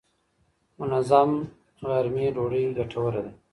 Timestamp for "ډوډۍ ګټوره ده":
2.35-3.31